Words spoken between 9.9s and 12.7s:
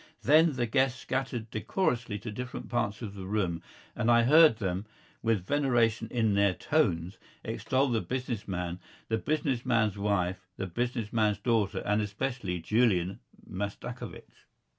wife, the business man's daughter, and, especially,